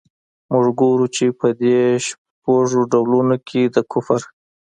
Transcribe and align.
موږ 0.49 0.65
ګورو 0.79 1.07
چي 1.15 1.25
په 1.39 1.47
دې 1.61 1.77
شپږو 2.05 2.81
ډولونو 2.91 3.35
کي 3.47 3.61
د 3.75 3.77
کفر. 3.91 4.21